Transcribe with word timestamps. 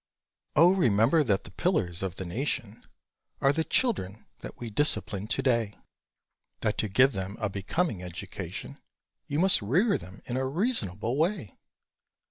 Oh 0.55 0.73
remember 0.73 1.23
that 1.23 1.43
the 1.43 1.51
pillars 1.51 2.01
of 2.01 2.15
the 2.15 2.25
nation 2.25 2.87
Are 3.39 3.53
the 3.53 3.63
children 3.63 4.25
that 4.39 4.57
we 4.59 4.71
discipline 4.71 5.27
to 5.27 5.41
day; 5.43 5.75
That 6.61 6.79
to 6.79 6.89
give 6.89 7.11
them 7.13 7.37
a 7.39 7.49
becoming 7.49 8.01
education 8.01 8.81
You 9.27 9.37
must 9.37 9.61
rear 9.61 9.99
them 9.99 10.23
in 10.25 10.37
a 10.37 10.47
reasonable 10.47 11.17
way! 11.17 11.55